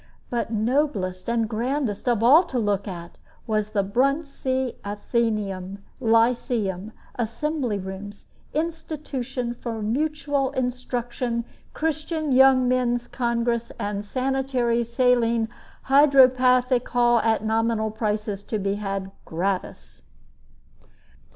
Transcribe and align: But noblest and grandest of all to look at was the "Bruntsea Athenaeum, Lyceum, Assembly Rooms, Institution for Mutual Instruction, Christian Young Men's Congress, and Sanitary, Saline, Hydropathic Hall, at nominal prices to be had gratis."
But 0.31 0.51
noblest 0.51 1.29
and 1.29 1.47
grandest 1.47 2.09
of 2.09 2.23
all 2.23 2.41
to 2.45 2.57
look 2.57 2.87
at 2.87 3.19
was 3.45 3.69
the 3.69 3.83
"Bruntsea 3.83 4.73
Athenaeum, 4.83 5.77
Lyceum, 5.99 6.91
Assembly 7.19 7.77
Rooms, 7.77 8.25
Institution 8.51 9.53
for 9.53 9.83
Mutual 9.83 10.49
Instruction, 10.53 11.45
Christian 11.75 12.31
Young 12.31 12.67
Men's 12.67 13.07
Congress, 13.07 13.71
and 13.77 14.03
Sanitary, 14.03 14.83
Saline, 14.83 15.47
Hydropathic 15.85 16.87
Hall, 16.89 17.19
at 17.19 17.45
nominal 17.45 17.91
prices 17.91 18.41
to 18.41 18.57
be 18.57 18.73
had 18.81 19.11
gratis." 19.23 20.01